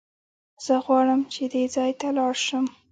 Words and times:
زه 0.65 0.75
غواړم 0.85 1.21
چې 1.33 1.43
دې 1.53 1.63
ځای 1.75 1.91
ته 1.99 2.07
لاړ 2.17 2.33
شم. 2.45 2.65